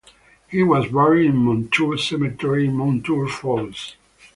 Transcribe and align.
He 0.47 0.63
was 0.63 0.87
buried 0.87 1.27
in 1.29 1.35
Montour 1.37 1.95
Cemetery 1.95 2.65
in 2.65 2.73
Mountour 2.75 3.27
Falls. 3.27 3.97